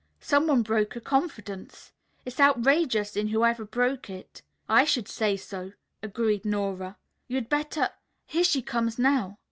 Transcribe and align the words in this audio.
Some 0.19 0.47
one 0.47 0.63
broke 0.63 0.95
a 0.95 0.99
confidence. 0.99 1.91
It's 2.25 2.39
outrageous 2.39 3.15
in 3.15 3.27
who 3.27 3.45
ever 3.45 3.63
broke 3.65 4.09
it." 4.09 4.41
"I 4.67 4.83
should 4.83 5.07
say 5.07 5.37
so," 5.37 5.73
agreed 6.01 6.43
Nora. 6.43 6.97
"You'd 7.27 7.49
better 7.49 7.87
Here 8.25 8.43
she 8.43 8.63
comes 8.63 8.97
now." 8.97 9.37